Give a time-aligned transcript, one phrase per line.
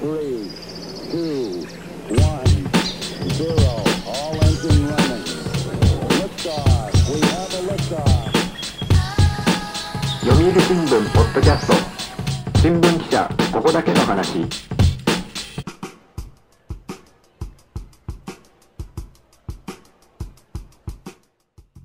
[0.00, 0.50] three,
[1.12, 1.60] two,
[2.16, 2.48] one,
[3.36, 3.84] zero.
[4.08, 5.24] All engine running.
[6.16, 6.88] Liftoff.
[7.12, 8.30] We have a liftoff.
[10.22, 11.74] 読売新聞ポッドキャスト
[12.60, 14.46] 新聞記者ここだけの話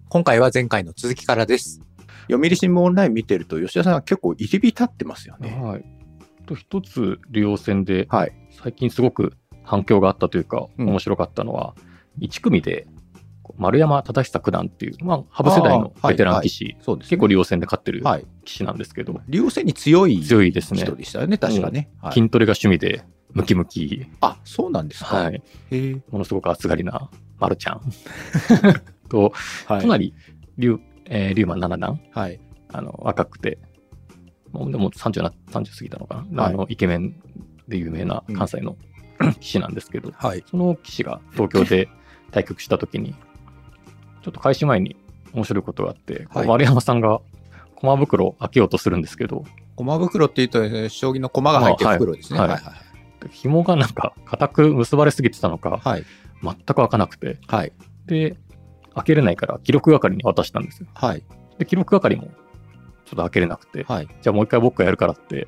[0.08, 1.82] 今回は前回の続きからです。
[2.30, 5.50] 読売新聞オンライン見てると、吉田さんは結構入り浸ってますよね。
[5.62, 5.95] はい。
[6.46, 8.34] と一つ、竜王戦で、はい。
[8.52, 9.34] 最近すごく
[9.64, 11.76] 反響があったというか、うん面白かったのは、
[12.20, 12.88] 1組で、
[13.58, 18.26] 丸山忠久九段っていう、まあ、羽生世代のベテラン棋士、そうです、結構竜王戦で勝ってるはい。
[18.45, 20.81] 棋士なんですけど、竜王戦に強い強いですね。
[20.81, 21.89] 人でしたよね、確かね。
[22.02, 23.03] はい筋トレが趣味で、
[23.34, 25.17] ムキムキ、あ、そうなんですか。
[25.17, 25.41] はい。
[26.09, 27.81] ものすごく暑がりな、丸ちゃん。
[29.09, 29.34] と、
[29.66, 29.81] はい。
[29.81, 30.14] 隣、
[30.58, 32.39] 竜、えー、竜馬七段、はい。
[32.72, 33.59] あの、若くて、
[34.55, 37.16] もうでも30な、30過ぎたのかな、はいあの、イケメン
[37.68, 38.78] で有名な関西の
[39.20, 40.44] 棋士なんですけど、はい。
[40.50, 41.90] その棋士が東京で
[42.31, 43.14] 対局したときに、
[44.22, 44.95] ちょっと開始前に
[45.33, 47.22] 面白いことがあって、はい丸山さんが
[47.76, 49.44] 駒袋を開けようとするんですけど、
[49.76, 52.39] 駒袋って言うと、えー将棋の駒が入ってる袋ですね。
[52.39, 52.64] ははいい。
[52.64, 52.76] はい。
[53.31, 56.06] 紐がなんか固く結ばれすぎてたのか、はい。
[56.42, 57.73] 全く開かなくて、はい。
[58.06, 58.38] で、
[58.94, 60.88] 開けれないから記録係に渡したんですよ。
[60.94, 61.23] はい。
[61.58, 62.30] で、記録係も
[63.06, 64.08] ちょっと開けれなくて、はい。
[64.22, 65.48] じゃあもう一回僕がやるからって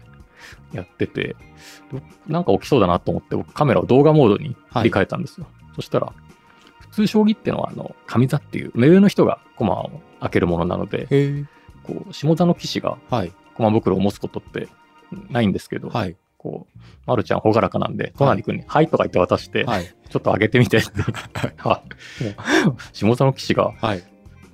[0.71, 1.35] やってて、
[1.91, 5.47] どなんか起きそうだなと思って、僕カメラを動画モードに切り替えたんですよ。
[5.75, 6.13] そしたら、
[6.79, 11.45] 普通将棋っていうのは、あの、上座っていう、目上の人が駒を開けるものなので。
[11.83, 13.33] こう、下座の棋士がはい。
[13.55, 14.67] 駒袋を持つことって
[15.29, 16.15] ないんですけど、はい。
[16.37, 19.85] こう、まるちゃん朗らかなんで、隣君に、はいとか言って渡して、はい。
[19.85, 20.79] ちょっと上げてみて
[22.93, 24.03] 下座の棋士がはい。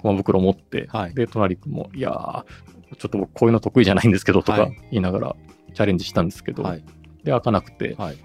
[0.04, 5.36] 駒袋を持って、はいで、隣君も、いやー、ちょっと僕こういうの得意じゃないんですけど、とかはい言いながら
[5.74, 6.84] チャレンジしたんですけど、はい。
[7.24, 8.18] で、開かなくて、はい。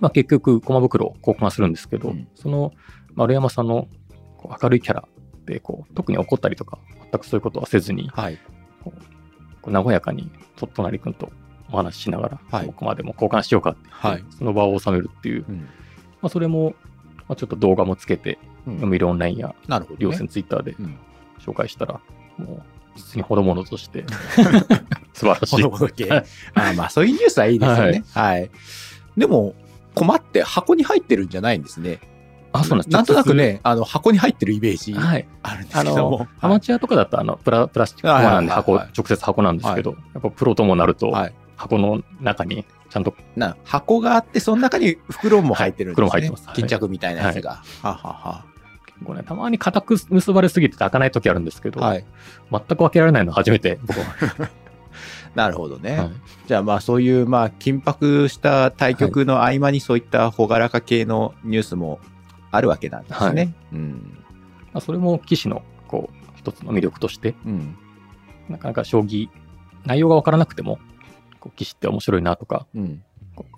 [0.00, 2.72] まあ結局、駒袋を交換するんですけど、うんその
[3.14, 3.88] 丸山さんの
[4.62, 5.08] 明るいキャラ
[5.46, 6.78] で、こう、特に怒ったりとか、
[7.10, 8.38] 全くそういうことはせずに、はい。
[8.82, 8.92] こ
[9.70, 11.32] う和やかに、と隣君と
[11.72, 15.60] お話ししながら、はい僕までも交換しようかってはいその場を収めるっていう、うん。
[15.60, 15.66] ま
[16.26, 16.74] あそれも、
[17.28, 19.98] まあ、ちょっと動画もつけて、うん読売オンラインやなるほど、ね。
[20.00, 20.98] 両線ツイッターでうん
[21.40, 22.00] 紹介したら、
[22.38, 22.62] もう、
[22.96, 24.04] 実にほどものとして、
[25.14, 25.62] 素晴らしい。
[25.62, 28.04] ほどほど系あーまあ、そういうニュースはいいですよね。
[28.14, 28.50] はい。
[29.16, 29.54] でも、
[29.94, 32.00] 駒って箱に入ってるんじゃないんですね。
[32.52, 32.90] あ、そうなんです。
[32.90, 35.26] なんとなくね、あの、箱に入ってるイメージはい。
[35.42, 41.34] あるんですけども。、アマチュアとかだとあのプラプラスチック箱なんで箱、はいはいはい直接箱なんですけど、やっぱプロともなると、はい。
[41.56, 46.08] 箱の中にちゃんとな箱があって、その中に袋も入ってるんですね。
[46.08, 47.62] はい袋も入ってますはい巾着みたいなやつが。
[47.82, 48.44] ははは
[49.04, 52.04] こうね、たまに固く結ばれすぎてて開かない時あるんですけど、はい。
[52.50, 54.50] 全く開けられないの初めて僕は。
[55.34, 55.96] なるほどね。
[55.96, 56.10] はい
[56.46, 62.00] じゃあまあそういうまあ緊迫した対局の合間にそういった朗らか系のニュースも
[62.50, 63.54] あるわけなんですね。
[63.72, 64.18] うん。
[64.72, 67.76] まあそれも棋士のこう一つの魅力として、うん。
[68.48, 69.28] なかなか将棋、
[69.86, 70.80] 内容が分からなくても、
[71.38, 73.02] こう棋士って面白いなとか、うん。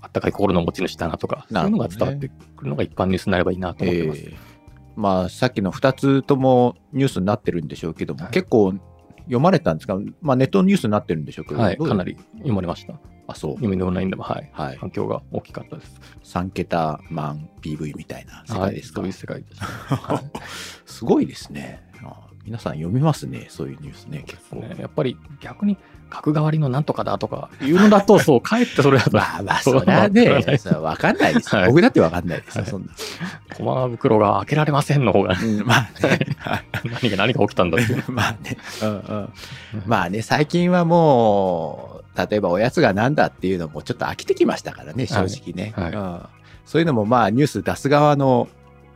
[0.03, 4.21] あったかい心の持ち主だなとか、そういうのが伝わってくるのが一般ニュースになればいいなと思ってます。
[4.21, 4.52] えー
[4.97, 8.33] まあさっきの2つともニュースになってるんでしょうけども、はい。
[8.33, 8.75] 結構
[9.25, 12.99] 読まれたんですか、まあ、ネットニュースになってるんでしょうけど、はい、かなり読まれました。
[13.29, 13.53] あそう。
[13.53, 14.77] 読みのオンラインでも、はい、はい。
[14.77, 16.01] 反響が大きかったです。
[16.25, 19.97] 3桁万 PV みたいな世界ですか、はい、そういう世界でした。
[19.97, 20.25] はい。
[20.87, 21.83] すごいですね。
[22.05, 24.57] あ皆さん読みますねそういうニュースね結構。
[24.57, 25.79] ね、やっぱり逆に
[26.13, 30.29] 角換わりのなんとかだとかいうのだと、そう、かえってそれだと、 まあまあそりゃね
[30.81, 31.57] わかんないです。
[31.67, 32.89] 僕だって分かんないですそんな、
[33.57, 36.19] 駒袋が開けられませんの方が、うん、まあね。
[36.39, 38.05] は い何が何が起きたんだっていう。
[38.13, 39.33] まあね、うんうん、
[39.87, 45.73] まあね最近はもう例えばおやつがなんだっていうのもちょっと飽きてきましたからね正直ね、
[46.67, 48.49] そういうのもまあニュース出す側の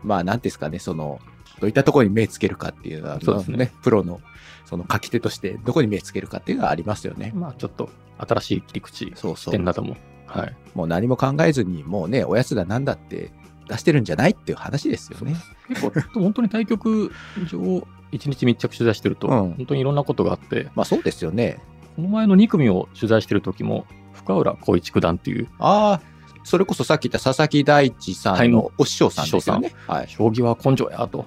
[0.03, 1.19] まあ何ですかねその
[1.61, 4.21] どういったところに目つけるかっていうのはそうですねプロの
[4.67, 7.33] その書き手としてどこに目つけるかっていうのはありますよね。
[7.35, 7.89] まあちょっと
[8.19, 9.97] 新しい切り口、そうそう視点なども、
[10.27, 10.57] はい。
[10.75, 13.31] もう何も考えずにもうねおやつだなんだって
[13.69, 15.37] 出してるんじゃないっていう話ですよね。
[15.69, 15.81] 結
[16.11, 17.13] 構、本当に対局
[17.47, 21.59] 上、一日密着取材してると、うん本当にいろんなことがあって、まあそうですよね。
[21.97, 26.16] この前の2組を取材してる時も、深浦光一九段っていう、ああ
[26.47, 29.73] それこそさっき言った佐々木大地さんのお師匠さんですよね。
[29.89, 30.09] はい。
[30.09, 31.27] 将棋は根性やと。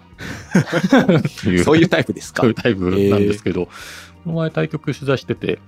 [1.52, 3.72] いそういうタイプですかそういうタイプなんですけど、こ
[4.28, 5.60] の前対局取材してて、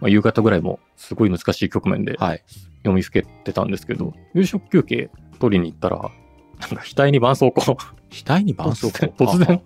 [0.00, 2.42] まあ、夕方ぐらいもすごい難しい局面ではい。
[2.78, 9.12] 読みふけてたんですけど、夕食休憩取りに行ったら、なんか額に絆創膏、額に絆創膏？
[9.12, 9.60] 突然、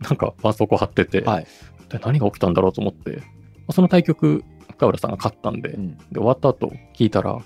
[0.00, 1.46] なんか絆創膏貼ってて、はい。
[1.88, 3.24] で何が起きたんだろうと思って、ま
[3.70, 7.42] あその対局、深浦さんが勝ったんで、うんで終わった後聞いたら、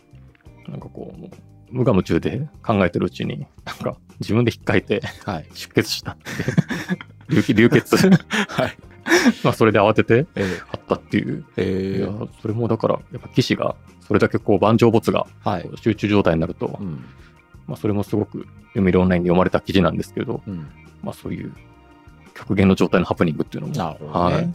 [0.69, 1.21] なんかこう、
[1.71, 5.47] 無我夢中で考えてるうちに、なんか自分で引っかいてはい。
[5.55, 6.25] 出血したって。
[7.29, 7.97] 流血、流血。
[7.97, 8.77] はい。
[9.43, 11.45] まあそれで慌ててえ買ったっていう。
[11.57, 15.71] ー、えいやー、それもだから、やっぱ騎士がそれだけこう盤上没がはい。
[15.77, 17.05] 集中状態になると、うん。
[17.67, 20.69] まあそれもすごく読売オンラインで読まれた記事なんですけど、うん。
[21.03, 21.53] まあそういう
[22.39, 23.75] 極限の状態のハプニングっていうのも。
[23.75, 24.37] なるほどね。
[24.37, 24.53] はい。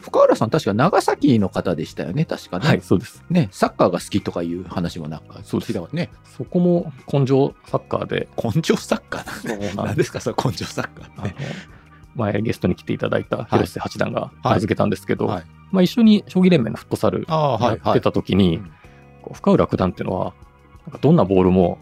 [0.00, 2.66] 深浦さん、確か長崎の方でしたよね、確かね。
[2.66, 3.24] はい、そうです。
[3.30, 6.10] ね、サッカーが好きとかいう話もなんか、そうですね。
[6.36, 9.74] そこも根性サッカーで、根性サッカーな。
[9.74, 11.34] なん何ですか、それ根性サッカーあのね。
[12.14, 15.44] 前ゲストに来ていただいたい広瀬八段が名付けたんですけど、はい。
[15.72, 17.26] まあ、一緒に将棋連盟のフットサル。
[17.28, 18.70] やってた時に、うん
[19.24, 20.34] こう深浦九段っていうのは、
[20.86, 21.78] なんかどんなボールも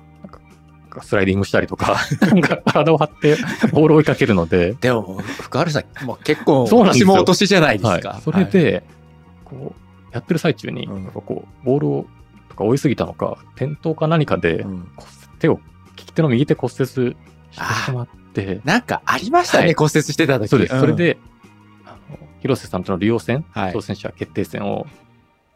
[0.92, 3.36] かスライディングしたりとか、 なんか体を張って
[3.72, 7.08] ボールを追いかけるので、でも、深浦さん、もう結構、そうなんですよ。
[7.08, 8.02] 私もお年じゃないですはい。
[8.02, 8.84] か。、それで、
[9.44, 11.04] こうやってる最中に、うん。
[11.04, 12.06] なんかこうボールを
[12.48, 14.88] とか追いすぎたのか、転倒か何かで、はい、うん
[15.38, 15.58] 手を
[15.96, 17.16] 利き手の右手骨折して
[17.84, 19.74] しまって、なんかありましたね、はい。
[19.74, 20.48] 骨折してた時。
[20.48, 20.76] そうです。
[20.76, 20.80] ん。
[20.80, 21.18] それで、
[21.84, 23.72] あの広瀬さんとの竜王戦、はい。
[23.72, 24.86] 挑戦者決定戦を、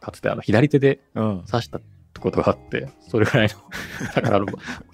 [0.01, 1.45] かつてあの左手でうん。
[1.47, 1.81] 指した
[2.21, 3.55] ことがあって、それぐらいの、
[4.15, 4.45] だから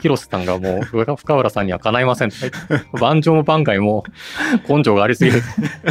[0.00, 2.30] 広瀬さんがもう、深深浦さんにはかないません
[3.00, 4.04] 盤上も盤外も
[4.68, 5.42] 根性がありすぎる。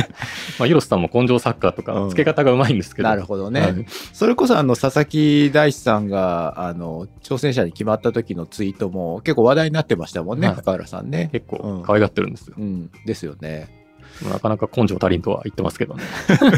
[0.60, 3.10] まあ、広瀬さんも根性サッカーとかうん、付け方がうまいんですけど。
[3.10, 3.62] なるほどね。
[3.62, 11.30] はいそれこそあの佐々木大地さんがあの挑戦者に決まった時のツイートも結構話題になってましたもんね、はい深浦さんね。
[11.32, 12.56] 結構うん可愛がってるんですよ。
[12.58, 13.82] うん、ですよね。
[14.30, 16.04] なかなか根性足りんとは言ってますけどね。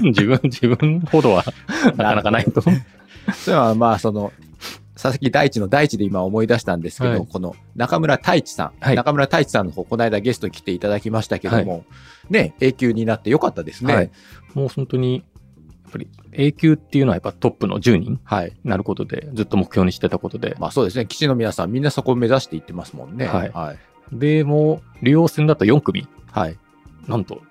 [0.04, 1.46] 自分、自分ほどは
[1.96, 2.62] なかなかないと。
[3.34, 4.34] それはまあその
[5.04, 11.84] 佐々木大地の大地で今思い出したんですけど、はいこの中村太一さん、はい中村太一さんの方この間ゲストに来ていただきましたけども、
[12.30, 13.94] ね永久になってよかったですね。
[13.94, 14.12] はい。
[14.54, 18.54] もう本当に、やっぱり A 級っていうのはやっぱトップの10人はい。
[18.64, 21.06] になることで、ずっと目標にしてたことで、まあそうですね。
[21.10, 23.26] 棋士の皆さんみんなそこを目指していってますもんね。
[23.26, 23.78] はいはい。
[24.14, 26.58] で、もう、竜王戦だと4組、はい。
[27.08, 27.42] なんと、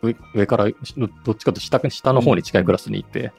[0.00, 0.64] 上上から、
[1.24, 3.32] どっちかと下下の方に近いクラスに行って、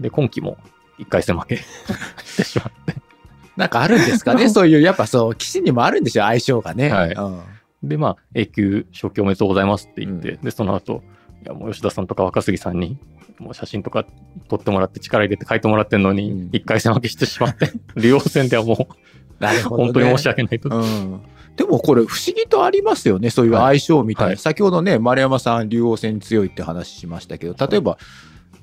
[0.00, 0.56] で、今期も
[0.98, 2.94] 1回戦負けしてしまって、
[3.56, 4.48] なんかあるんですかね？
[4.50, 6.90] そういう、やっぱそう、棋士にもあるんですよ、相性がね。
[6.90, 7.40] はいうん
[7.86, 11.02] で、まあ、A 級昇級おめでとうございますって言って、で、その後、
[11.44, 12.98] いや、もう吉田さんとか若杉さんに、
[13.38, 14.06] もう写真とか
[14.48, 19.84] 撮ってもらって力入れて書いてもらってんのうんに、1回戦負けしてしまって、竜王戦ではもう、なるほど、ね。
[19.84, 20.68] 本当に申し訳ないと。
[20.70, 21.20] うん。
[21.56, 23.30] でもこれ不思議とありますよね。
[23.30, 24.28] そういう相性みたいな。
[24.28, 27.98] はい先ほどね、丸山さん、竜王戦に強いって話しましたけど、例えば、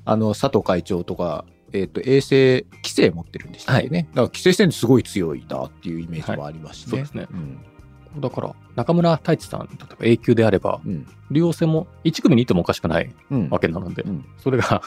[0.04, 4.08] あの、佐藤会長とか、えっ、と、衛星、規制持ってるんでしたっけね。
[4.10, 6.90] だから規制戦ですごい強いなっていうイメージもありますしね。
[6.90, 7.26] そうですね。
[7.30, 8.20] うん。
[8.20, 11.06] だから、中村太一さん、例えば A 級であれば、うん。
[11.30, 13.48] 竜王戦も1組にいてもおかしくないうん。
[13.48, 14.82] わけなので、うんそれが、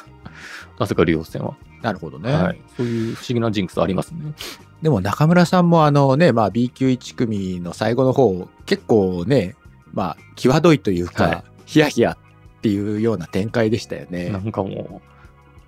[0.80, 2.32] なぜか竜王戦は、なるほどね。
[2.32, 2.62] はい。
[2.78, 4.34] そういう不思議なジンクスありますね。
[4.82, 9.56] でも中村さんもあのね、まあ B 級1組の最後の方、結構ね、
[9.94, 12.18] まあ、際どいというか、はいヒヤヒヤっ
[12.62, 14.30] ていうような展開でしたよね。
[14.30, 15.15] なんかもう、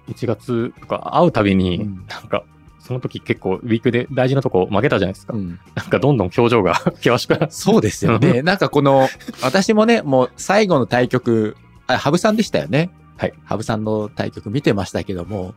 [0.07, 2.44] 1月とか会うたびに、うんなんか、
[2.80, 5.33] その時結構ウィークで大事なとこ負けたじゃないですか。
[5.33, 7.48] うんなんかどんどん表情が 険しくなって。
[7.50, 8.42] そうですよね。
[8.44, 9.09] なんかこの、
[9.42, 11.57] 私もね、もう最後の対局、
[11.88, 12.89] あ、羽生さんでしたよね。
[13.18, 13.33] はい。
[13.45, 15.56] 羽生さんの対局見てましたけども、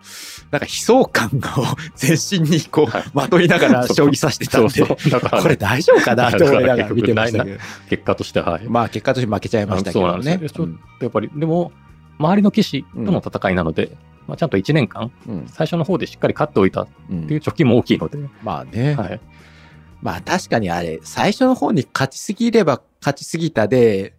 [0.51, 1.31] なんか悲壮感を
[1.95, 5.11] 全身にこう、はいまといながら将棋指してたんで、そうそう。
[5.11, 6.33] だから、これ大丈夫かな？
[6.33, 7.59] と思いながら見てましたけど。
[7.91, 8.65] 結果として、はい。
[8.67, 10.39] まあ結果として負けちゃいましたけどそうなんね。
[10.39, 10.69] ですよ
[11.03, 11.71] やっぱり、でも、
[12.19, 13.93] 周りの棋士との戦いなので、
[14.27, 18.95] まあ、ちゃんと1年間、うん最初の方でしっかり勝っておいたっうんていう貯金も大きいので、まあね。
[18.95, 19.21] はい。
[20.03, 24.15] まあ確かにあれ、最初の方に勝ちすぎれば勝ちすぎたで、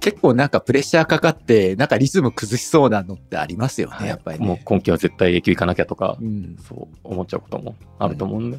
[0.00, 4.46] 結構なんかプレッシャーかかって、なんかリズム崩しそうなのってありますよね、やっぱりね。
[4.46, 6.56] もう今期は絶対永久行かなきゃとかう、ん。
[6.60, 8.58] そう思っちゃうこともあると思うんで、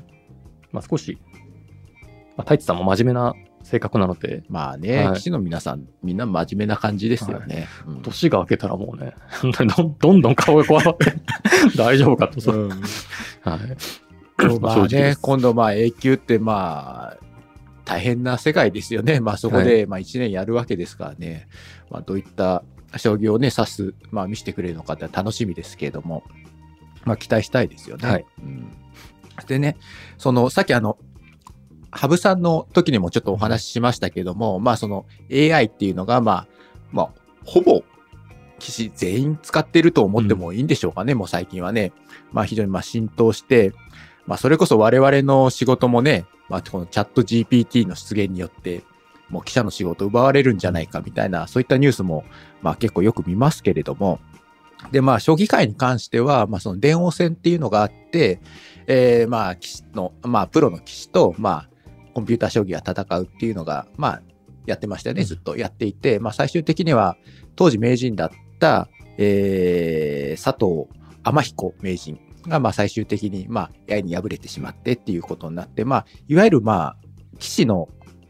[0.72, 1.18] まあ少し、
[2.36, 3.34] まあ、太一さんも真面目な
[3.70, 5.08] 性格なので、まあね、はい。
[5.14, 7.68] 棋士の皆さん、みんな真面目な感じですよね。
[7.86, 8.02] うん。
[8.02, 9.14] 年が明けたらもうね、
[10.00, 11.14] どんどん顔がこわばって、
[11.78, 12.70] 大丈夫かと、そううん。
[12.70, 12.80] はい。
[14.60, 15.22] まあね、す。
[15.22, 17.18] 今度まあ A 級ってまあ、
[17.86, 19.20] 大変な世界ですよね。
[19.20, 21.48] まあそこでまあ1年やるわけですからね。
[21.92, 22.64] まあどういった
[22.98, 26.24] 将棋をね、指す、まあ見せてくれるのかって楽しみですけれども、
[27.06, 28.10] まあ期待したいですよね。
[28.10, 28.26] はい。
[28.40, 28.72] うん。
[29.46, 29.78] でね、
[30.18, 30.98] その、さっきあの、
[31.92, 36.48] 羽生さんの時にもちょっとお話ししましたけども、まあその AI っていうのがまあ、
[36.92, 37.10] まあ、
[37.46, 37.84] ほぼ
[38.60, 41.92] 棋士全員使ってると思ってもいいんでしょうかね、もう最近はね。
[42.32, 43.74] まあ非常にまあ浸透して、
[44.28, 48.84] まあそれこそ我々の仕事もね、まあこのチャット GPT の出現によって、
[49.30, 52.24] もう記者の仕事奪われるんじゃないかみたいな、そういったニュースも
[52.62, 54.20] まあ結構よく見ますけれども、
[54.92, 58.42] でまあ将棋界に関しては、まあその電王戦っていうのがあって、
[58.92, 61.69] えーまあ、棋士の、まあ、プロの棋士と、まあ、
[62.20, 64.22] コンピューター将棋が戦うっていうのが、まあ、
[64.66, 67.16] やってましたよね、ずっとやっていて、まあ、最終的には、
[67.56, 70.88] 当時名人だった、えー佐藤
[71.24, 76.98] 天彦名人が、まあ、最終的に、まあ、AI に敗れてしまってっていうことになって、まあ、いわゆる、まあ、
[77.38, 77.90] 棋士の、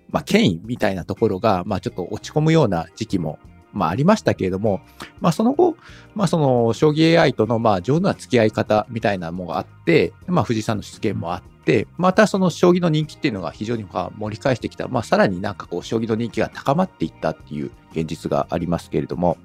[0.09, 3.39] まあ、権威みたいなところが、まあ、ちょっと落ち込むような時期も、
[3.71, 4.81] まあ、ありましたけれども、
[5.19, 5.75] まあ、その後、
[6.15, 11.58] まあ、その、将棋 AI との、まあ、上手な付き合い方みたいなものがあって、まあ、藤井さんの出現もあって、
[11.97, 19.37] またその将棋の人気っていうのが非常にまあ盛り返してきた、まあ、さらになんかこう、将棋の人気が高まっていったっていう現実がありますけれども、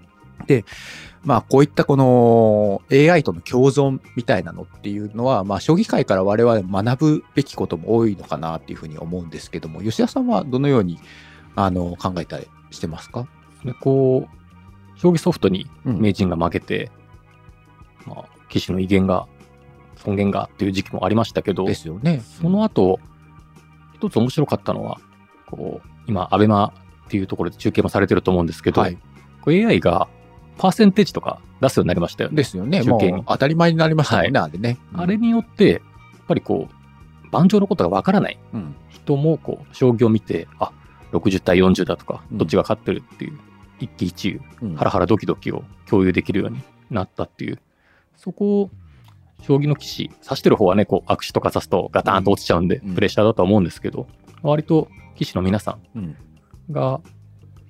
[0.46, 0.64] で、
[1.22, 10.98] まあ、こういったこの AI との共存みたいなのっていうのは、まあ、将棋界から我々学ぶべきことも多いのかなっていうふうに思うんですけども、吉田さんはどのように、
[11.54, 13.26] あの、考えたりしてますか？
[13.64, 16.00] でこう、将棋ソフトにうん。
[16.00, 16.90] 名人が負けて、
[18.06, 19.26] まあ、棋士の威厳が、
[20.04, 22.20] 尊厳がっていう時期もありましたけど、ですよね。
[22.20, 23.00] その後、
[23.94, 25.00] 一つ面白かったのは、
[25.46, 26.72] こう、今、アベマ
[27.06, 28.98] っていうところで中継もされてると思うんですけど、はい。
[29.46, 30.08] AI が
[30.58, 32.36] パーセンテージとか出すようになりましたよね。
[32.36, 32.82] ですよね。
[32.82, 34.78] も中継当たり前になりましたもんね、あれね。
[34.94, 35.80] あれによって、やっ
[36.26, 40.72] ぱりこう、盤上のことがわからないうん、人も、こう、将棋を見て、あ、
[41.12, 43.38] 60対40だとか、うんどっちが勝ってるっていう、
[43.80, 47.58] 一喜一憂、うんハラハラドキドキを共有できるようになったっていう、
[48.16, 48.70] そこを、
[49.42, 52.94] 将棋の棋士、指してる方はね、こう、握手とか指すとガタンと落ちちゃうんで、うん。
[52.94, 54.06] プレッシャーだとは思うんですけど、
[54.42, 56.16] 割と棋士の皆さうんん
[56.70, 57.00] が、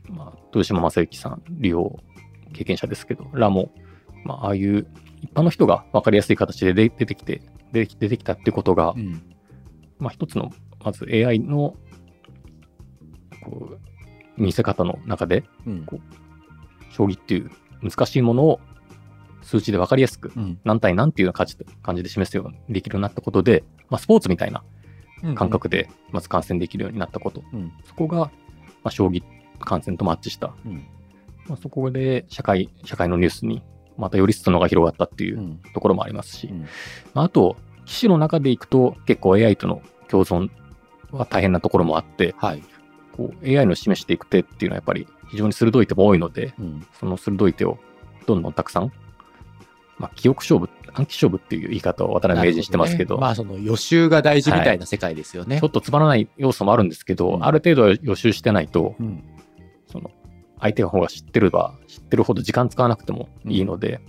[0.09, 1.99] まあ、豊島将之さん、竜王
[2.52, 3.71] 経験者ですけど、らも、
[4.25, 4.87] まあ、ああいう
[5.23, 7.42] 一般の人が分かりやすい形で出出てきて、
[7.73, 9.23] 出てきたってことが、うん。
[9.99, 10.50] まあ、一つの、
[10.85, 11.75] まず AI の、
[13.44, 13.78] こ
[14.37, 15.87] う、見せ方の中で、うん。
[16.92, 17.50] 将棋っていう
[17.83, 18.61] 難しいものを
[19.44, 20.58] 数値で分かりやすく、うん。
[20.64, 24.64] 何対何っていうような感じで感じで示すようにできるようになったことで、まあ、スポーツみたいな
[25.34, 27.42] 感覚で、まず観戦できるようになったこと。
[27.52, 27.72] うん。
[27.84, 28.30] そこが、ま
[28.84, 29.22] あ、将棋
[29.60, 30.54] 観戦とマッチした。
[30.64, 30.86] うん。
[31.46, 33.62] まあ、そこで社会、社会のニュースに
[33.96, 35.60] またより裾野が広がったっていううん。
[35.72, 36.62] ところもありますし、うん。
[37.12, 40.50] まああと、棋士の中でいくと結構 AI との共存
[41.10, 42.62] は大変なところもあって、はい。
[43.12, 46.86] こう AI の示していく手っていうのはやっぱり非常に鋭い手も多いので、うん。
[46.98, 47.78] その鋭い手を
[48.26, 48.92] どんどんたくさん、
[49.98, 55.60] まあ、記憶勝負、暗記勝負っていう言い方を渡辺名人してますけど、ねまあ、その予習が大事みたいな世界ですよね。
[55.60, 57.44] ちょっとつまらない要素もあるんですけど、うん。
[57.44, 59.22] ある程度は予習してないと、うん。
[59.86, 60.10] その
[60.60, 64.00] 相手の方が知ってれば知ってるほど時間使わなくてもいいので、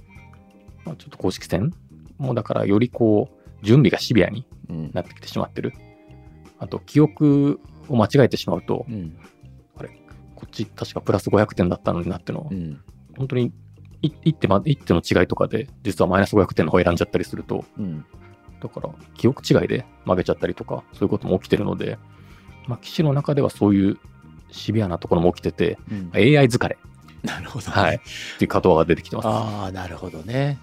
[0.85, 1.73] まあ、ちょっと公式戦
[2.17, 4.91] もうだからよりこう準備がシビアにうん。
[4.93, 5.73] なってきてしまってる。
[6.57, 9.17] あと記憶を間違えてしまうと、うん。
[10.35, 12.81] こっち確かプラス500点だったのになってのをうん。
[13.17, 13.51] 本当にい
[14.24, 18.05] 一手ま一手の違いとかで実はマイナス500点の方を選んじゃったりするとうん
[18.62, 22.00] だから記憶違いで負けちゃったりとかそういうことも起きてるので、
[22.67, 24.00] まあ、棋士の中ではそういう
[24.51, 26.77] シビアなところも起きててうん AI 疲れ、
[27.25, 27.71] なるほどね。
[27.74, 28.00] はい、っ
[28.38, 29.27] ていう言葉が出てきてます。
[29.27, 30.59] ああ、なるほどね。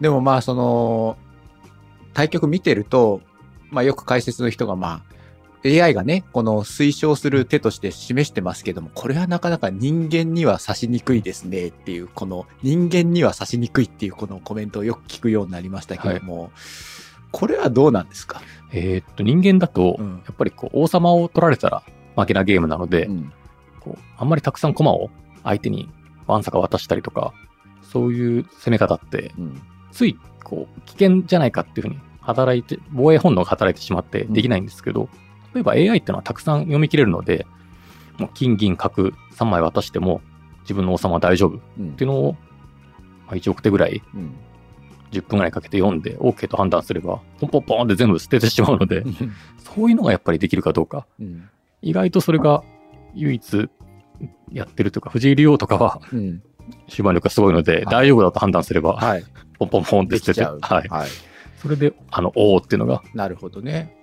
[0.00, 1.16] でもまあ、その、
[2.12, 3.20] 対局見てると、
[3.70, 5.13] まあよく解説の人がまあ、
[5.64, 16.50] AI がね、この推奨する手として示してますけども、これはなかなか人間には指しにくいですねっていう、この人間には指しにくいっていうこのコメントをよく聞くようになりましたけども、
[17.32, 18.42] これはどうなんですか？
[18.72, 20.22] えーっと人間だとうん。
[20.26, 21.82] やっぱりこう王様を取られたら
[22.14, 23.32] 負けなゲームなので、うん。
[23.80, 25.10] こうあんまりたくさん駒を
[25.42, 25.88] 相手に
[26.26, 27.32] わんさか渡したりとか
[27.82, 29.62] そういう攻め方ってうん。
[29.92, 35.08] ついこう危険じゃないかっていうふうに働いて防衛本能が働いてしまってできないんですけど、
[35.54, 37.46] 例えば AI っていうのはたくさん読み切れるので
[38.18, 40.20] もう金銀角3枚渡しても
[40.62, 42.32] 自分の王様は大丈夫っうんていうのを、
[43.26, 44.34] まあ、1億手ぐらいうん
[45.12, 49.04] 10分ぐらいかけて読んで OK と判断すればポンポンポンって全部捨ててしまうので
[49.58, 51.48] そういうのがやっぱりできるかどうかうん
[51.82, 52.64] 意外とそれが
[53.14, 53.68] 唯一
[54.50, 56.42] やってるというか藤井竜王とかはうん
[56.88, 59.24] 終盤力がすごいので、い大丈夫だと判断すれば、はい。
[59.58, 60.58] ポンポンポンって捨てて、できちゃう。
[60.60, 60.88] はい。
[60.88, 61.08] はい。
[61.58, 63.94] それで、あの、おーっていうのが、なるほどね。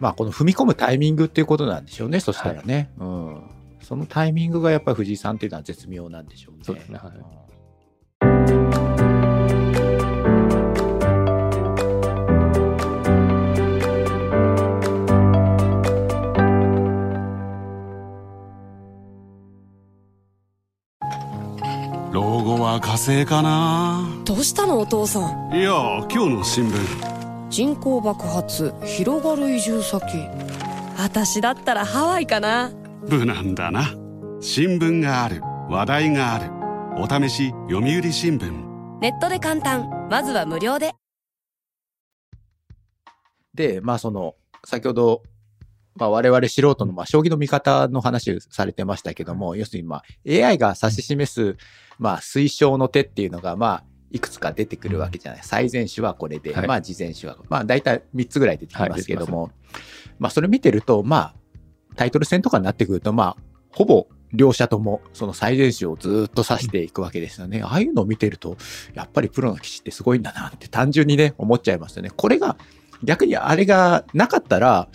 [0.00, 2.90] まあ、この踏み込むタイミングっていうことなんでしょうね、そしたらね。
[2.98, 3.42] うん。
[3.82, 6.64] そのタイミングがやっぱり藤井さんっていうのは絶妙なんでしょうね。
[6.64, 8.44] そうですねはいうん
[22.12, 25.72] 老後は火星かなどうしたのお父さんいや
[26.10, 27.23] 今日の新聞
[27.54, 30.28] 人口爆発広がる移住先。
[30.98, 32.72] 私だったらハワイかな。
[33.08, 33.94] 無難だな。
[34.40, 35.40] 新聞がある。
[35.70, 36.50] 話題がある。
[37.00, 38.98] お試し読売新聞。
[38.98, 40.08] ネットで簡単。
[40.10, 40.94] まずは無料で。
[43.54, 44.34] で、まあその、
[44.64, 45.22] 先ほど、
[45.94, 51.56] まあ我々素人の、まあ将棋の見方の話をされてましたけども、要するにまあ AI が指し示す、
[52.00, 53.84] まあ推奨の手っていうのが、まあ、
[54.14, 55.40] いくつか出てくるわけじゃない。
[55.42, 59.50] 最善手はこれで、はいまあ事前手は、まあ大体3つぐらい出てきますけども、
[60.20, 61.34] まあそれ見てると、まあ
[61.96, 63.36] タイトル戦とかになってくると、まあ
[63.72, 67.60] ほぼ両者ともその最善手をずっと指していくわけですよね。
[67.64, 68.56] ああいうのを見てると、
[68.94, 72.10] やっぱりプロの棋士ってすごいんだなって単純にね、思っちゃいますよね。
[72.16, 72.56] これが、
[73.02, 74.88] 逆にあれがなかったら、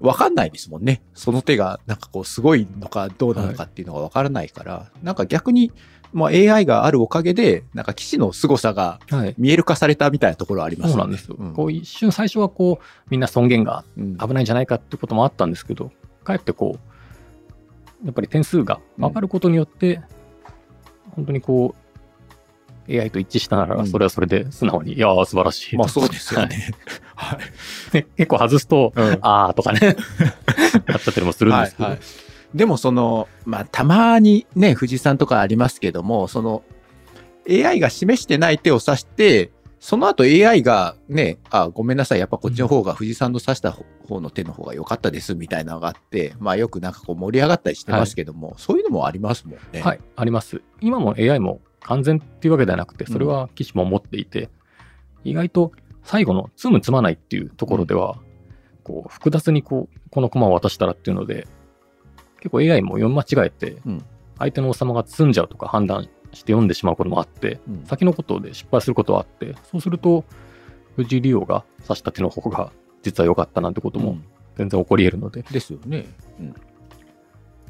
[0.00, 1.02] わかんないですもんね。
[1.14, 5.72] その手が、なんかこう、すごいのかどうなのかっていうのがわからないから、なんか逆に、
[6.14, 9.34] まあ AI があるおかげで、なんか棋士の凄さがはい。
[9.36, 10.92] 見える化されたみたいなところありますよね。
[10.92, 11.36] そうなんですよ。
[11.38, 15.90] うんこう一瞬最初はこう、みんな尊厳がうん危ないんじゃないかってこともあったんですけど、
[16.22, 16.78] かえってこ
[18.02, 20.00] う、やっぱり点数が分かることによって、
[21.16, 21.84] 本当にこう、
[23.00, 25.76] AI と一致したなら、うんそれはそれで素直に、いやー、素晴らしい。
[25.76, 26.70] まあそうですよね。
[27.16, 27.38] は
[27.92, 27.94] い。
[27.96, 29.96] ね結構外すと、うんあーとかね、
[30.86, 32.00] なっちゃったりもするんですけど、はいはい
[32.54, 36.62] でもその、まあ、たまにね、富士山とかありますけども、その、
[37.48, 49.82] AI が示してない手を指して、その後 AI がね、あ、ごめんなさい、やっぱこっちの方が富士山の指した方の手の方が良かったですみたいなのがあって、まあよくなんかこう盛り上がったりしてますけども、そういうのもありますもんね。
[49.82, 50.62] はい、あります。
[50.80, 54.48] 今も AI も完全っていうわけではなくて、それは棋士も思っていて、
[55.22, 58.16] 意外と最後の積む積まないっていうところでは、
[58.84, 61.46] こう複雑にこうこの駒を渡したらっていうので、
[62.44, 64.04] 結構 AI も読み間違えてうん、
[64.38, 67.84] 相手の王様が詰んじゃうとか判断して読んでしまうこともあって、うん。
[67.86, 70.24] 先のことで失敗することはあって、そうすると、
[70.96, 72.70] 藤井竜王が指した手の方が
[73.02, 74.24] 実は良かったなんてこともうん。
[74.56, 76.06] 全然起こり得るので、ですよね。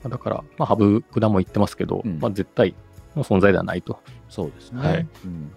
[0.02, 2.18] だから、まあ、羽生九段も言ってますけど、うん。
[2.20, 2.74] まあ、絶対
[3.16, 4.00] の存在ではないと。
[4.28, 4.80] そうですね。
[4.80, 5.08] はい。
[5.24, 5.52] うん。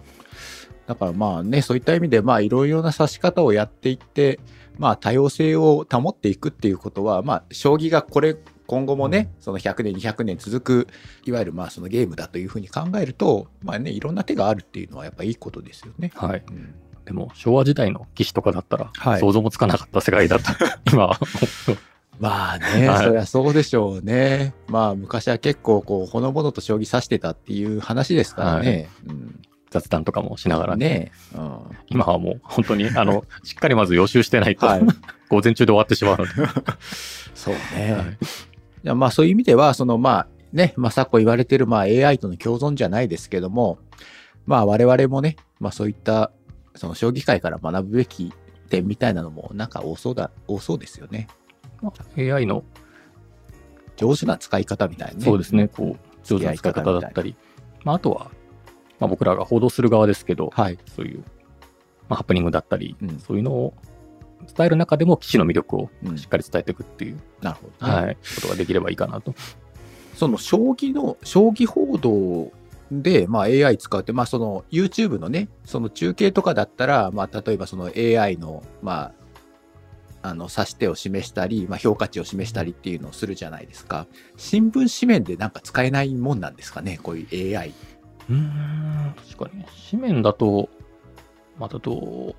[0.86, 4.40] だからまあね、そういった意味で、まあいろいろな指し方をやっていって、
[4.78, 10.88] まあ多様性を保っていくっていうことは、まあ将棋がこれ、今後もね、その100年、200年続く、
[11.24, 16.12] いわゆるまあそのゲームだというふうに考えると、まあね、いろんな手があるっていうのはやっぱいいことですよね。
[16.14, 16.44] はい。
[16.46, 16.74] うん。
[17.06, 19.20] でも、昭和時代の騎士とかだったら、はい。
[19.20, 20.44] 想像もつかなかった世界だと、
[20.92, 21.18] 今は、
[22.20, 23.06] まあね、はい。
[23.06, 24.52] そりゃそうでしょうね。
[24.66, 28.90] まあ昔は結構こう、ほのぼのと将棋指してたっていう話ですからね。
[29.08, 29.40] うん。
[29.70, 31.60] 雑談とかもしながらね、ねうん。
[31.86, 34.82] 今はもう本当に、あの、しっかりまず予習してないと、はい。
[35.30, 36.32] 午前中で終わってしまうので、
[37.34, 37.92] そうね。
[37.92, 38.18] はい
[38.84, 43.78] いやまあそういう意味では、そのまあね、まあ昨今言われてるまあ AI との共存じゃないですけども、
[44.46, 46.32] まあ我々もね、まあそういった
[46.74, 48.32] その将棋界から学ぶべき
[48.70, 51.28] 点みたいなのもなんか多そうだ、多そうですよね。
[51.82, 52.64] まあ AI の、
[53.96, 55.24] 上手な使い方みたいなね。
[55.24, 57.36] そうですね、こう、上手な使い方だったり、
[57.84, 58.30] まあ、あとは、
[59.00, 60.78] まあ、僕らが報道する側ですけど、はい。
[60.86, 61.24] そういう、
[62.08, 63.74] まあ、ハプニングだったり、うんそういうのを
[64.54, 67.92] 伝える中でも、棋士の魅力をうんしっかり伝えていくっていう、なるほど、ね。
[67.92, 69.34] はい、ことができればいいかなと。
[70.14, 72.52] その将棋の、将棋報道
[72.90, 79.12] で、まあ AI 使うって、まあその YouTube のね、その中継とかだったら、まあ例えばその AI の、ま
[80.22, 84.06] あ、あの、指し手を示したり、まあ評価値を示したりっていうのをするじゃないですか。
[84.36, 87.74] 新聞紙面でなんか使えないもんなんですかね、こういう AI。
[88.28, 89.64] うーん、確かに。
[89.90, 90.68] 紙面だと、
[91.58, 92.34] またどう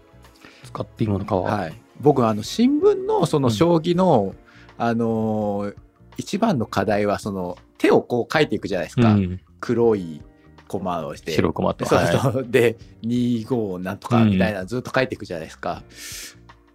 [0.63, 1.81] 使っていいものかは、はい。
[1.99, 4.35] 僕、あの、新聞のそのうん将棋の、
[4.77, 5.75] あのー
[6.17, 9.13] 一番の課題は、その、手をこう書いていくじゃないですか。
[9.13, 10.21] うん黒い
[10.69, 11.33] コマをして。
[11.33, 11.85] 白駒と。
[11.85, 12.45] そうはいそう。
[12.47, 15.83] で、25なんとかみたいなずっと書いていくじゃないですか。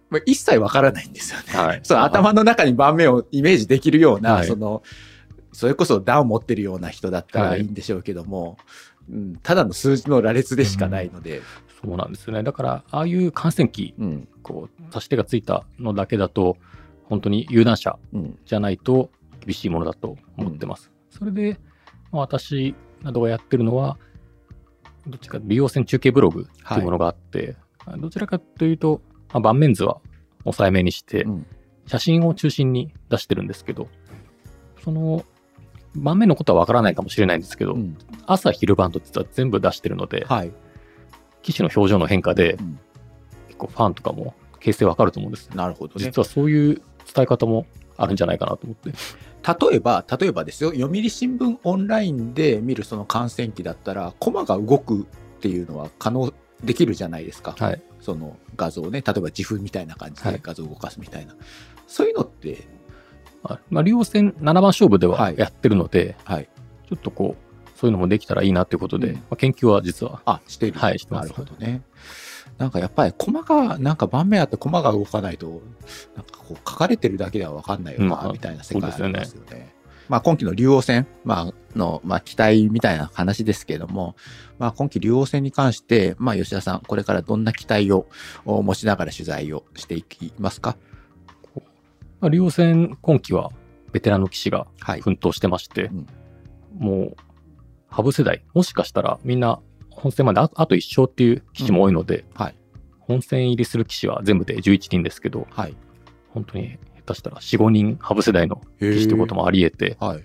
[0.09, 1.53] まあ一切わからないんですよね。
[1.53, 4.83] はい その頭の中に盤面をイメージできるような、はいその、
[5.51, 8.57] それこそ段を持ってるような人だったらはいいいんでしょうけども、
[9.09, 11.41] うん、ただの数字の羅列でしかないので、
[11.85, 12.43] そうなんですよね。
[12.43, 16.57] だから、ああいう観戦機、うん、こう、指し手がついたのだけだと、
[17.03, 19.11] 本当に有段者うん、じゃないと
[19.45, 20.91] 厳しいものだと思ってます。
[21.11, 21.59] それで、
[22.11, 23.97] まあ私などがやってるのは、
[25.07, 27.55] どっちか利用線中継ブログっていうものがあって、
[27.97, 29.99] どちらかというと、まあ、盤面図は
[30.43, 31.45] 抑えめにして、うん
[31.87, 33.87] 写真を中心に出してるんですけど、
[34.83, 35.23] その
[35.95, 37.95] 盤面のことはわからないかもしれないんですけど、うん
[38.25, 40.51] 朝昼晩と実は全部出してるので、はい。
[41.45, 42.79] 機種の表情の変化で、うん
[43.55, 45.49] 結構ファンとかも形勢わかると思うんです。
[45.55, 46.05] なるほどね。
[46.05, 46.81] 実はそういう
[47.13, 47.65] 伝え方も
[47.97, 48.91] あるんじゃないかなと思って。
[48.91, 55.05] 例えば、例えばですよ、読売新聞オンラインで見るその観戦機だったら、コマが動くっ
[55.39, 57.55] ていうのは可能できるじゃないですか。
[57.57, 57.81] はい。
[58.01, 61.35] その画像をね、例えば自負みたいな感じはいで画像を動かすみたいな。
[61.87, 62.67] そういうのって、
[63.43, 66.49] まあ、まあ、竜王戦7番勝負でははいやってるので、はい。
[66.89, 67.44] ちょっとこう、
[67.85, 70.79] そういうのもできたらいいなということで、うんまあ、研究は実は、あ、している。
[70.79, 71.83] はいしてますなるほどね。
[72.57, 75.61] なんかやっぱり駒が、なんか盤面あって駒が動かないと、
[76.15, 79.75] なんかこう書かれてるだけでは分かんないよな、うんみたいな世界ありますそよね。
[80.09, 84.15] まあ今期の竜王戦、まあの、まあ期待みたいな話ですけども、
[84.57, 88.07] まあ今期竜王戦に関して、まあ吉田さん、これからどんな期待を
[88.45, 90.75] お持ちながら取材をしていきますか？
[92.19, 93.51] まあ、竜王戦今期は
[93.91, 95.01] ベテランの騎士がはい。
[95.01, 96.07] 奮闘してまして、うん
[96.77, 97.15] もう、
[97.95, 102.55] ハブ世代、もしかしたらみんな本戦までああと1勝っていう騎士も多いので、はい。
[102.99, 105.77] 本戦入りする騎士は全部で11人ですけど、はい。
[106.27, 110.23] 本当に下手したら4、5人ハブ世代の騎士ってこともあり得て、はい。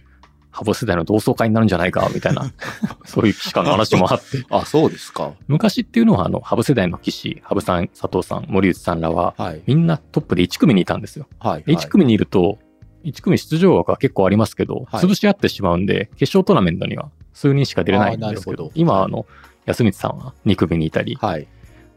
[0.51, 2.53] ハブ世代の同窓会になるんじゃないか、みたいな、
[3.07, 5.35] そういう騎士官の話もあって、 あ、そうですか。
[5.47, 9.63] 昔っていうのはあの、ハブ世代の騎士、ハブさん、佐藤さん、森内さんらは、はい。
[9.69, 11.29] みんなトップで1組にいたんですよ。
[11.39, 11.63] はい。
[11.69, 12.59] 1組にいると、
[13.05, 19.27] 1組出場枠は結構ありますけど、はい潰し合ってしまうんで、決勝トーナメントには数人しか出れないんですけどど、今、あの、
[19.67, 21.49] 安光さんは2組にいたり、はい。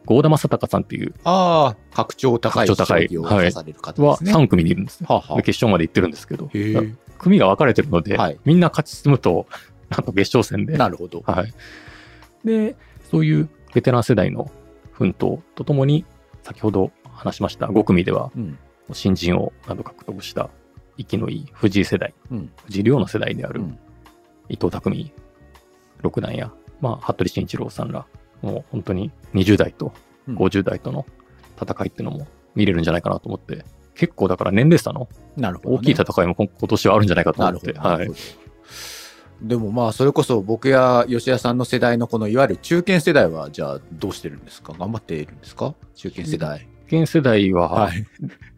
[0.06, 4.34] 郷田正孝さんっていうああ、格調高い将棋を指される方はですね。
[4.34, 5.08] 3組にいるんですよ。
[5.10, 6.50] はあはで決勝まで行ってるんですけど。
[7.18, 9.48] 組が分かれてるので、はいみんな勝ち進むと、
[9.90, 11.24] なんと決勝戦で、なるほど。
[11.26, 11.54] はい。
[12.46, 12.76] で、
[13.10, 14.52] そういうベテラン世代の
[14.92, 16.06] 奮闘とともに、
[16.42, 18.58] 先ほど話しました5組では、うん。
[18.92, 20.50] 新人をなど獲得した、
[20.98, 22.52] 息のいい藤井世代、うん。
[22.66, 23.80] 藤井亮の世代であるうん
[24.50, 25.12] 伊藤匠
[26.02, 26.52] 六段や、
[26.82, 28.06] まあ、服部慎一郎さんら、
[28.42, 29.94] もう本当に20代と
[30.28, 31.06] うん50代との
[31.62, 33.64] 戦いっていうのも見れるんじゃないかなと思って、
[33.96, 35.78] 結構だから年齢差のなるほど、ね。
[35.78, 37.42] 大きい戦いも今今年はあるんじゃないかと。
[37.42, 38.12] 思って、はい
[39.42, 44.74] でもまあ、それこそ僕や吉田さんの世代のこのいわゆる中堅世代は、じゃあどうしてるんですか？
[44.78, 45.74] 頑張っているんですか？
[45.96, 46.68] 中堅世代。
[46.88, 48.06] 現世代は、はい。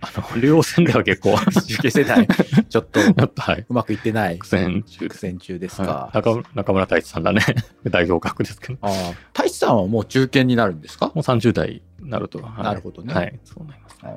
[0.02, 2.28] あの、両戦では結構、 中堅世代、
[2.70, 3.00] ちょっと。
[3.00, 4.38] うまくいってない。
[4.38, 6.18] 苦戦中苦戦中ですはかい。
[6.18, 7.42] 中中村太一さんだね。
[7.90, 8.80] 代表格ですけど。
[8.82, 9.14] ああ。
[9.34, 11.08] 太一さんはもう中堅になるんですか？
[11.08, 12.40] もう30代になると。
[12.42, 13.40] はいなるほどねはい。
[13.44, 13.98] そうなります。
[14.04, 14.08] あ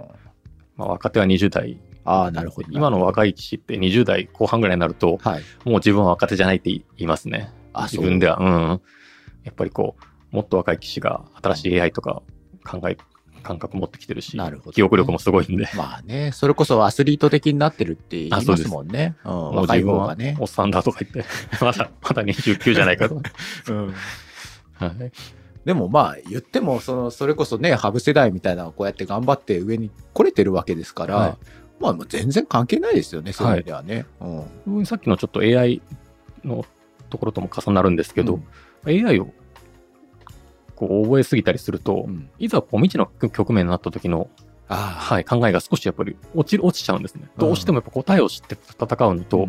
[0.76, 1.78] まあ、若手は20代。
[2.04, 2.68] あ、なるほど。
[2.70, 5.42] 今の若い騎士って20代後半ぐらいになると、はい。
[5.64, 7.50] もう自分は若手じゃないって言いますね。
[7.74, 8.38] あ自分では。
[8.40, 8.80] うん。
[9.44, 9.96] やっぱりこ
[10.32, 12.22] う、もっと若い騎士が新しい AI とか
[12.64, 12.96] 考え、
[13.48, 19.16] 感覚持ってきてるし、なるほどね記憶力もすごいんで、まあね、それこそアスリート的になってるって言いますすもんね。
[19.24, 20.36] うん、若い方がね。
[20.38, 21.24] おっさんだとか言って、
[21.64, 23.14] まだ、まだ29じゃないかと。
[23.70, 23.94] うん
[24.74, 25.12] はい。
[25.64, 31.36] でもまあ言ってもそのそれこそねハブ世代みたいなこうやって頑張って上に来れてるわけですから、はい
[31.80, 34.06] まあ全然関係ないですよねそういう意味ではね。
[34.66, 35.80] うんさっきのちょっと AI
[36.44, 36.64] の
[37.08, 38.40] ところとも重なるんですけど、
[38.84, 39.32] AI を
[40.78, 42.30] こう覚えすぎたりすると、うん。
[42.38, 44.30] いざこう未知の局面になった時の、
[44.68, 47.28] あはい、考えが少しやっぱり落ち落ちちゃうんですね。
[47.36, 47.46] うん。
[47.46, 49.48] どうしてもやっぱ答えを知って戦うのあと、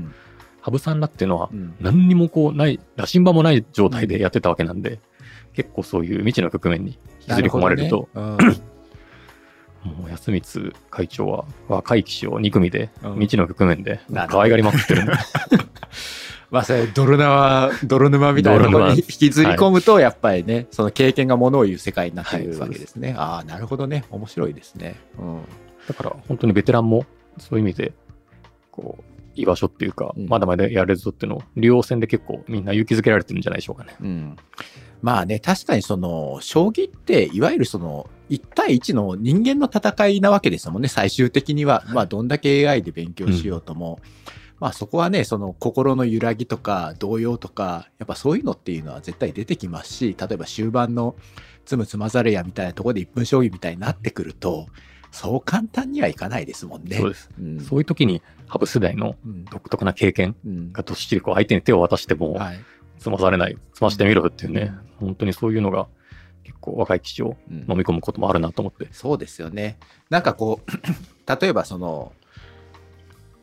[0.62, 1.76] 羽生さんらっていうのはうん。
[1.80, 5.00] 何にもこうない、羅針盤もない状態でやってたわけなんで、
[5.54, 13.14] 結構そういう未知の局面に引きずり込まれると、もう安光会長は若い騎士を2組でうん。
[13.14, 15.12] 未知の局面で可愛がりまくってるんで、
[16.52, 23.16] まあそれ泥沼泥沼みたいなところに 引きずり込むとやっぱりね、その経験がものを言う世界になってくるわけですね。
[23.18, 24.06] ああなるほどね。
[24.10, 24.96] 面白いですね。
[25.20, 25.42] うん。
[25.88, 27.06] だから本当にベテランも
[27.38, 27.94] そういう意味で、
[28.72, 29.04] こう、
[29.36, 30.28] 居場所っていうか、うん。
[30.28, 33.96] まだまだやれるぞっていうのを、竜王戦で結構みんな勇気づけられてるんじゃないでしょうかね。
[34.02, 34.36] うん、
[35.02, 40.88] まあね確かにその将棋っていわゆるその1対1の人間の戦いなわけですもんね。
[40.88, 44.00] 最終的には、まあどんだけ AI で勉強しようとも、
[44.60, 51.16] まあそこはねその心の揺らぎとか動揺とかやっぱそういうのっていうのは絶対出てきますし例えば終盤の
[51.66, 54.68] つむつまざるやみたいなところで1分将棋みたいになってくると
[55.12, 56.98] そう簡単にはいかないですもんね。
[56.98, 57.30] そうです。
[57.40, 62.60] うんそういう時に、羽生世代のうん独特な経験うんがどっしりこう相手に手を渡しても、はい
[63.00, 65.88] 済まされない、済ましてみろっていうね、本当にそういうのが
[66.44, 68.88] 結構若い騎士をうん飲み込むこともあるなと思って。
[68.92, 69.78] そうですよね。
[70.10, 70.72] なんかこう、
[71.42, 72.12] 例えばその、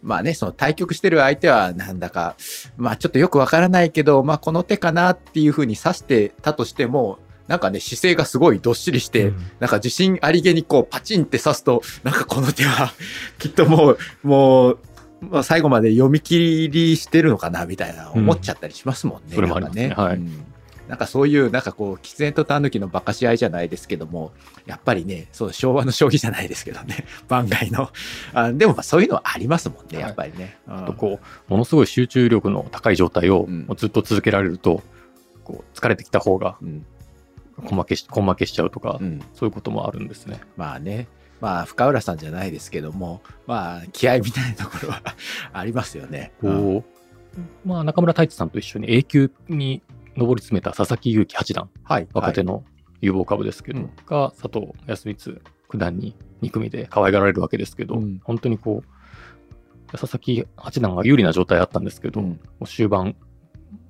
[0.07, 2.37] まあね、その対局してる相手はなんだか、
[2.77, 9.37] まあちょっとよくわからないけど、まあこの手かなっていうふうに指してたとしても、なんかね、姿勢がすごいどっしりして、うん。
[9.59, 12.93] なんか自信ありげにこうパチンって指すと、なんかこの手は
[13.39, 14.79] きっともう、もう、
[15.21, 19.35] まあ、最後まで読み切りしてるのかなみたいな思っちゃったりしますもんね。
[19.35, 19.89] それもありますね。
[19.97, 20.17] はい。
[20.17, 20.45] うん
[20.89, 24.33] なんかそういう、なんかこう、喫煙とタヌキの馬鹿し合いじゃないですけども、
[24.67, 27.91] やっぱりね、そう、昭和の将棋じゃないですけどね、 番外の。
[28.33, 30.57] あでもまあそういうのはありますもんね、やっぱりね。
[30.69, 34.83] うんとこう、ものすごい集中力の高い状態をずっと続けられると、
[35.45, 36.85] こう疲れてきた方がうん
[37.63, 40.41] 根負けし、根負けしちゃうとか、うんそういうこともあるんですね。
[40.57, 41.09] まあね、
[41.41, 45.03] まあ深浦さんじゃないですけども、まあ気合みたいなところは
[45.53, 46.33] ありますよね。
[46.43, 46.85] うんこ
[47.65, 49.83] う、まあ中村太一さんと一緒に A 級に
[50.17, 52.09] 上り詰めた佐々木勇気八段、はい。
[52.13, 52.65] 若手の
[53.01, 58.21] 有望株ですけど、うんが佐藤康光九段に2組で可愛がられるわけですけど、うん。
[58.25, 62.29] 本当にこう、佐々木八段が有利な状態あったんですけど、うん。
[62.29, 63.17] もう終盤、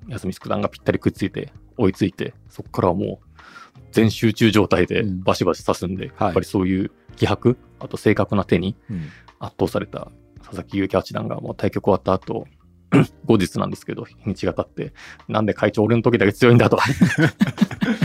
[0.07, 5.23] 康光九段がぴったりくっついて、追いついて、そこからはもう全集中状態でうん。
[5.23, 6.27] バシバシ指すんで、はい。
[6.27, 9.09] やっぱりそういう気迫、あと正確な手にうん。
[9.39, 12.47] 圧倒された佐々木勇気八段がもう対局終わった後、
[13.25, 14.93] 後日なんですけど、日にちが経って、
[15.27, 16.77] なんで会長俺の時だけ強いんだと。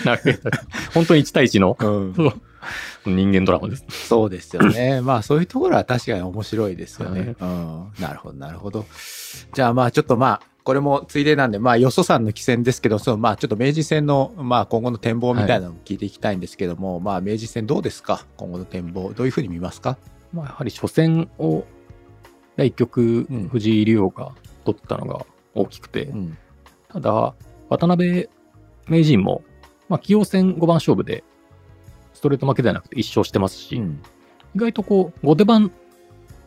[0.95, 2.33] 本当に1対1のうん
[3.17, 3.85] 人間ドラマです。
[3.91, 5.01] そうですよね。
[5.01, 7.21] まあそういうところは確かに面白いですよね。
[7.21, 7.93] はいうん。
[8.01, 8.87] なるほど、なるほど。
[9.53, 18.25] じゃあまあちょっとまあ、これもついでなんで、まあよそさんの棋戦ですけど、そうまあちょっと明治戦のまあ今後の展望みたいなのも聞いていきたいんですけども、まあ明治戦どうですか？
[18.37, 19.13] 今後の展望。
[19.13, 19.99] どういうふうに見ますか？
[20.33, 21.65] まあ、やはり初戦を
[22.57, 24.31] 第1局うん藤井竜王が
[24.63, 26.37] 取ったのが大きくて、ん。
[26.89, 27.35] ただ、
[27.69, 28.29] 渡辺
[28.87, 29.43] 名人も、
[29.89, 31.25] まあ、棋王戦5番勝負で、
[32.13, 34.03] ストレート負けではなくて1勝してますし、うん。
[34.55, 35.73] 意外とこう、後手番、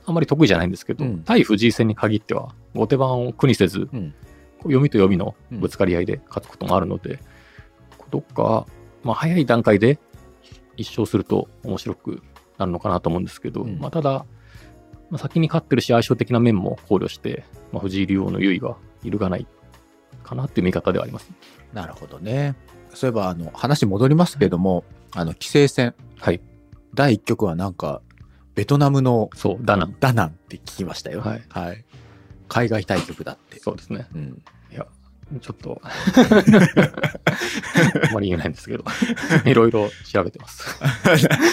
[0.06, 1.24] あまり得意じゃないんですけど、うん。
[1.24, 3.90] 対藤井戦に限っては、後手番を苦にせず、
[4.60, 7.20] 読みと読みのぶつかり合いで勝つこともあるので、
[8.12, 8.68] どっか、
[9.04, 10.00] まあ、早い段階で
[10.78, 12.22] 1勝すると面白く
[12.58, 13.80] なるのかなと思うんですけど、うん。
[13.80, 14.26] まあ、ただ、
[15.10, 17.44] まあ、先に勝ってるし、相性的な面も考慮して、
[17.76, 19.46] まあ、藤井竜王の優位が揺るがない
[20.24, 21.30] かなっていう見方ではあります。
[21.74, 22.56] なるほどね。
[22.94, 26.40] そういえば、あの、話戻りますけども、あの、棋聖戦、はい。
[26.94, 28.02] 第1局はなんか、
[28.56, 29.96] ベトナムのそう、ダナン。
[30.00, 31.20] ダナンって聞きましたよ。
[31.20, 31.84] はいはい。
[32.48, 33.60] 海外対局だって。
[33.60, 34.08] そうですね。
[34.16, 34.42] うん。
[35.42, 35.90] ちょっと、 あ
[38.14, 38.84] まり言えないんですけど、
[39.46, 40.80] いろいろ調べてます。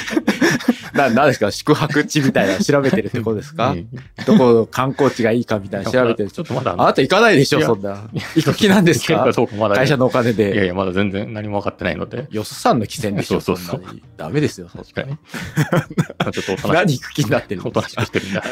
[0.95, 3.71] な、なんですか宿泊地みたいなの調べてるってことですか？
[3.73, 3.89] うん
[4.27, 6.31] どこ観光地がいいかみたいなの調べてる。
[6.31, 8.09] ちょっとまだ、あなた行かないでしょ、そんな。
[8.37, 9.25] 行く気なんですか？
[9.25, 10.67] かどうかまだ、会社のお金いやいで。
[10.67, 14.01] や、まだ全然何も分かってないので、よそさんの汽船でしょ、そうそうそう。
[14.19, 15.19] ダメですよ、確かなに。
[16.19, 18.43] まあちょっとおとなし何行く気になってるく、おとなしくしてるんだ。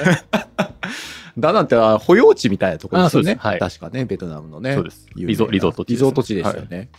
[1.38, 3.36] ダナンってあ保養地みたいなところですよね。
[3.40, 4.74] はい確かね、ベトナムのね。
[4.74, 5.06] そうです。
[5.14, 5.94] リゾリゾート地です。
[5.94, 6.90] リゾート地ですよね。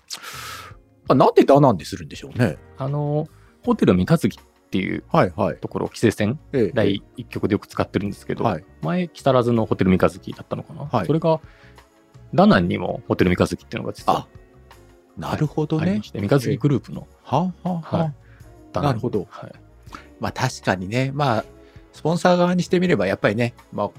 [1.08, 2.58] あなんでダナンでするんでしょうね。
[2.78, 3.28] あの、
[3.65, 5.58] ホテル三日月っていうはいはい。
[5.58, 8.63] ところを規制線ええ第1局でよく使ってるんですけど、はい。
[8.82, 11.39] 前、木更津のホテル三日月だったのかな、はいそれが、
[12.34, 14.28] ダナンにもホテル三日月っていうのが実は
[15.17, 18.13] なるほどね三日月グループのはあ、はあはい
[18.74, 19.52] なるほどはい。
[20.20, 21.46] まあ確かにね、まあ、
[21.91, 23.91] スポンサー側にしてみれば、やっぱりね、まあ、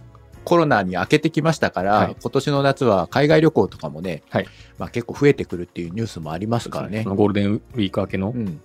[0.44, 4.46] コロナに明けてきましたから、はい今年の夏は海外旅行とかもね、はい
[4.78, 7.08] まあ結構増えてくるっていうニュースもありますからねそ。
[7.10, 8.60] のゴールデンウィーク明けの、うん。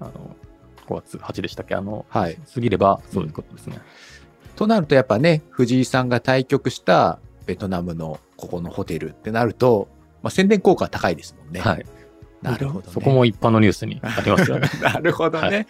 [0.00, 0.36] あの、
[0.88, 1.74] 5月8でしたっけ？
[1.74, 2.38] あの、はい。
[2.54, 3.78] 過ぎればそういうことですね。
[4.56, 9.88] となるとやっぱね、藤井さんが対局したベトナムのここのホテルってなると、
[10.22, 11.60] まあ宣伝効果は高いですもんね。
[11.60, 11.86] はい。
[12.42, 12.92] なるほど、ね。
[12.92, 14.68] そこも一般のニュースにありますよね。
[14.80, 15.66] なるほどね。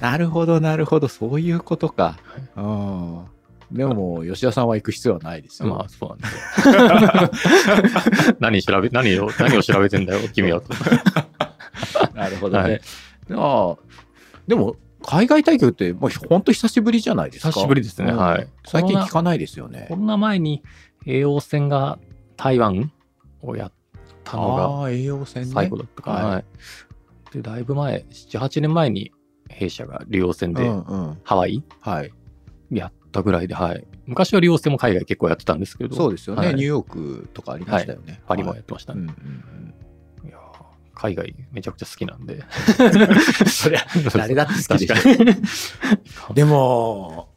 [0.00, 1.08] はなるほど、なるほど。
[1.08, 2.18] そういうことか。
[2.24, 3.24] はいうん。
[3.74, 5.68] でももう、吉田さんは行く必要はないですよ。
[5.68, 7.48] まあ、そうなんです
[8.28, 8.36] よ。
[8.38, 10.68] 何調べ、何を、何を調べてんだよ、君はと。
[12.14, 12.62] なるほどね。
[12.62, 12.80] はい
[14.46, 17.50] でも、海外対局って、もう本当久しぶりじゃないですか。
[17.50, 18.10] 久しぶりですね。
[18.10, 18.48] うんはい。
[18.66, 19.96] 最近聞かないですよねコ。
[19.96, 20.62] ロナ前に
[21.06, 21.98] 叡王戦が
[22.36, 22.92] 台湾
[23.40, 23.72] をやっ
[24.22, 25.50] たのがああ、栄養戦ね。
[25.52, 26.16] 最後だったかな。
[26.16, 26.44] はいはい
[27.32, 29.10] で、だいぶ前、7、8年前に
[29.48, 31.18] 弊社が竜王戦でうんうん。
[31.24, 32.12] ハワイはい。
[32.70, 33.86] やったぐらいで、はい。
[34.06, 38.20] 昔は竜王戦も海外結構やってたんですけど、そうですよね、はいニューヨークとかありましたよね。
[38.26, 39.00] パリもやはいってましたね。
[39.00, 39.74] うんうん
[40.28, 42.34] いやー海外めちゃくちゃ好きなんで。
[42.34, 43.48] うん。
[43.48, 46.34] そりゃ、誰だって好きでしょ。
[46.34, 47.28] でも、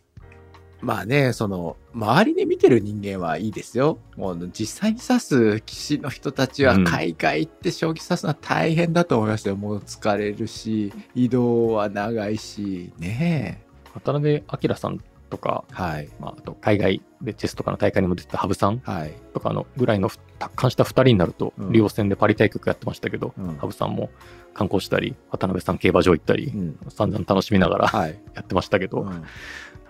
[0.82, 3.98] まあね、その、周りで見てる人間はいいですよ。
[4.16, 5.36] もう実際に指す
[5.66, 9.56] 棋士の人たちはうん海外行って将棋指すのは大変だと思いますよ。
[9.56, 13.64] もう疲れるし、移動は長いし、ね
[13.96, 15.74] 渡辺明さんとか、え。
[15.74, 16.10] はい。
[16.20, 19.14] まあ、あと海外でチェスとかの大会にも出てた羽生さんはい。
[19.34, 20.10] とかのぐらいの
[20.40, 24.10] 達観した2人になると、うん竜王戦でパリ対局やってましたけど、うん羽生さんも
[24.54, 26.80] 観光したり、渡辺さん競馬場行ったりう、ん。
[26.90, 28.20] 散々楽しみながらはい。
[28.34, 29.24] やってましたけど、なうん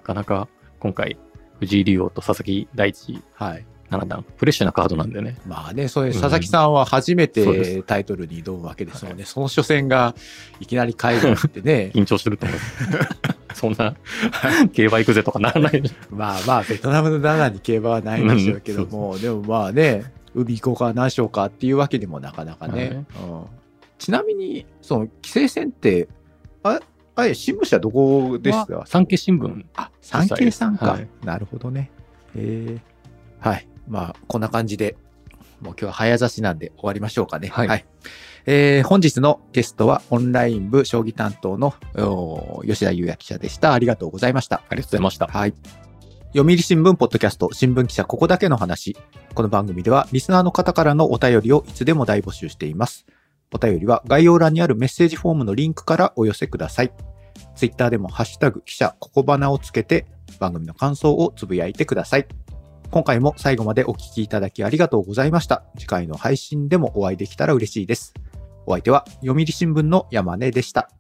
[0.04, 0.48] かなか
[0.80, 1.18] 今回、
[1.60, 3.66] 藤井竜王と佐々木大地はい。
[3.90, 9.24] 七段、フレッシュなカードなんでね、まあね、それ、佐々木さんは初めそうでてタイトルに挑むわけですよね。
[9.26, 10.14] その初戦が
[10.60, 12.60] いきなり海外ってね、 緊張してると思う。
[13.56, 13.96] そんな、
[14.74, 15.90] 競馬行くぜとかならないで。
[16.12, 20.04] まあまあ、ベトナムのダナに競馬はないんでしょうけども、でもまあね、
[20.36, 23.06] 海行こうか何しようかっていうわけにもなかなかね。
[23.22, 23.44] うん
[24.00, 26.08] ちなみに、その、規制線って、
[26.62, 26.80] あ、
[27.16, 28.84] あれ、新聞社どこですか？
[28.86, 29.66] 産経新聞。
[29.76, 30.92] あ、産経さんか。
[30.92, 31.90] はいなるほどね。
[32.36, 32.82] ええ
[33.40, 33.68] はい。
[33.88, 34.98] まあ、こんな感じで、
[35.62, 37.48] もう今日は早指しなんで終わりましょうかね。
[37.48, 37.86] はい
[38.46, 43.74] えー本日のゲストはオンライン部将棋担当のお吉田裕也記者でした。
[43.74, 44.64] ありがとうございました。
[44.70, 45.28] ありがとうございました。
[45.28, 45.54] はい。
[46.34, 48.96] 読売新聞ポッドキャスト新聞記者ここだけの話。
[49.34, 53.06] この番組ではリスナーの方からのお便りをいつでも大募集しています。
[53.54, 56.92] お便りは概要欄にあるメッセージフォームのリンクからお寄せください。
[57.56, 60.06] ツイッターでもハッシュタグ記者ここばなをつけて
[60.40, 62.28] 番組の感想をつぶやいてください。
[62.92, 65.64] 今回も最後までお聴きいただきありがとうございました。
[65.78, 68.14] 次回の配信でもお会いできたら嬉しいです。
[68.66, 70.97] お相手は読売新聞の山根でした。